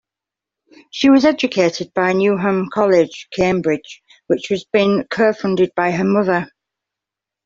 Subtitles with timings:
[0.89, 6.47] She was educated at Newnham College, Cambridge which had been co-founded by her mother.